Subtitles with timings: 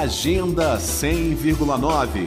[0.00, 2.26] Agenda 100,9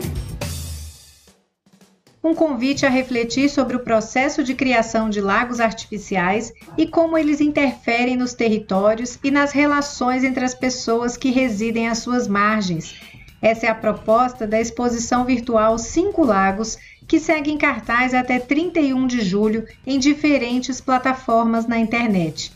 [2.23, 7.41] um convite a refletir sobre o processo de criação de lagos artificiais e como eles
[7.41, 12.95] interferem nos territórios e nas relações entre as pessoas que residem às suas margens.
[13.41, 19.07] Essa é a proposta da exposição virtual Cinco Lagos, que segue em cartaz até 31
[19.07, 22.51] de julho em diferentes plataformas na internet.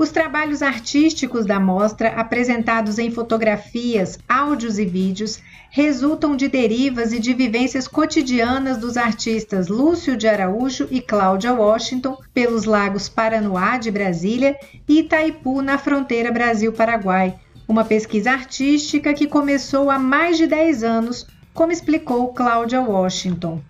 [0.00, 7.20] Os trabalhos artísticos da mostra, apresentados em fotografias, áudios e vídeos, resultam de derivas e
[7.20, 13.90] de vivências cotidianas dos artistas Lúcio de Araújo e Cláudia Washington pelos lagos Paranoá de
[13.90, 14.56] Brasília
[14.88, 17.38] e Itaipu na fronteira Brasil-Paraguai.
[17.68, 23.60] Uma pesquisa artística que começou há mais de 10 anos, como explicou Cláudia Washington.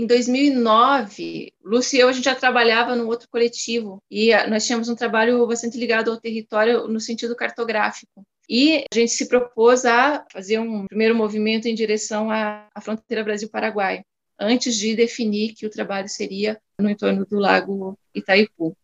[0.00, 4.64] Em 2009, Lúcio e eu a gente já trabalhava no outro coletivo e ah, nós
[4.64, 8.24] tínhamos um trabalho bastante ligado ao território no sentido cartográfico.
[8.48, 13.22] E a gente se propôs a fazer um primeiro movimento em direção à, à fronteira
[13.22, 14.02] Brasil-Paraguai,
[14.40, 18.74] antes de definir que o trabalho seria no entorno do Lago Itaipu.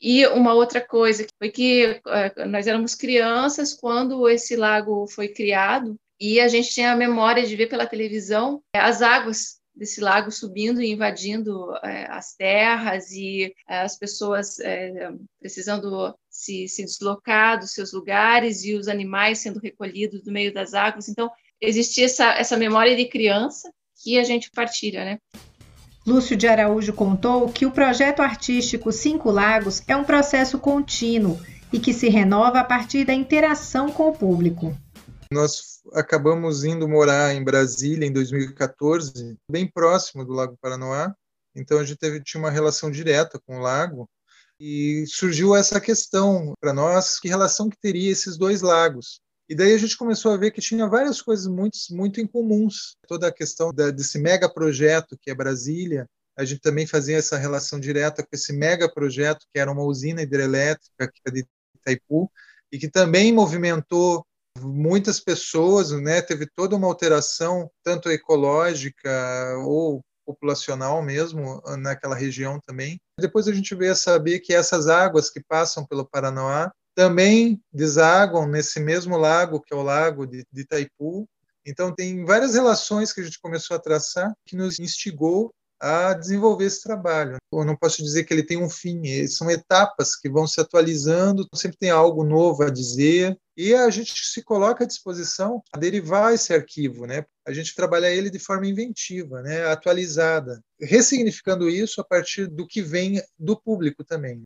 [0.00, 5.96] E uma outra coisa foi que uh, nós éramos crianças quando esse lago foi criado
[6.18, 10.80] e a gente tinha a memória de ver pela televisão as águas desse lago subindo
[10.80, 17.72] e invadindo é, as terras e é, as pessoas é, precisando se, se deslocar dos
[17.72, 21.08] seus lugares e os animais sendo recolhidos do meio das águas.
[21.08, 25.18] Então, existia essa, essa memória de criança que a gente partilha, né?
[26.04, 31.38] Lúcio de Araújo contou que o projeto artístico Cinco Lagos é um processo contínuo
[31.72, 34.76] e que se renova a partir da interação com o público.
[35.32, 41.14] Nós acabamos indo morar em Brasília em 2014, bem próximo do Lago Paranoá.
[41.54, 44.08] Então a gente teve, tinha uma relação direta com o lago
[44.60, 49.20] e surgiu essa questão para nós, que relação que teria esses dois lagos?
[49.48, 52.94] E daí a gente começou a ver que tinha várias coisas muito, muito incomuns.
[53.08, 56.06] Toda a questão da, desse mega projeto que é Brasília,
[56.36, 60.22] a gente também fazia essa relação direta com esse mega projeto que era uma usina
[60.22, 62.30] hidrelétrica é de Itaipu
[62.70, 64.24] e que também movimentou
[64.60, 69.10] muitas pessoas, né, teve toda uma alteração, tanto ecológica
[69.64, 72.98] ou populacional mesmo, naquela região também.
[73.18, 78.46] Depois a gente veio a saber que essas águas que passam pelo Paranoá também desaguam
[78.46, 81.26] nesse mesmo lago, que é o lago de, de Itaipu.
[81.66, 85.52] Então, tem várias relações que a gente começou a traçar que nos instigou
[85.82, 87.38] a desenvolver esse trabalho.
[87.52, 91.44] Eu não posso dizer que ele tem um fim, são etapas que vão se atualizando,
[91.52, 96.32] sempre tem algo novo a dizer, e a gente se coloca à disposição a derivar
[96.32, 97.24] esse arquivo, né?
[97.46, 99.66] A gente trabalha ele de forma inventiva, né?
[99.66, 104.42] atualizada, ressignificando isso a partir do que vem do público também.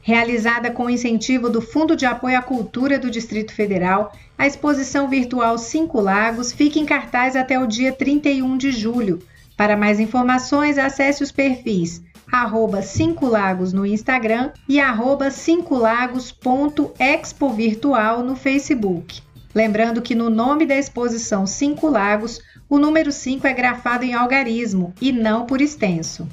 [0.00, 5.58] Realizada com incentivo do Fundo de Apoio à Cultura do Distrito Federal, a exposição virtual
[5.58, 9.22] Cinco Lagos fica em cartaz até o dia 31 de julho
[9.56, 18.24] para mais informações, acesse os perfis arroba 5 Lagos no Instagram e arroba 5 Lagos.expovirtual
[18.24, 19.22] no Facebook.
[19.54, 24.92] Lembrando que no nome da exposição 5 Lagos, o número 5 é grafado em algarismo
[25.00, 26.26] e não por extenso.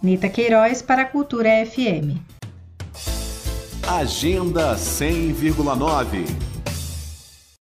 [0.00, 2.20] Nita Queiroz para a Cultura FM.
[3.88, 6.45] Agenda 100,9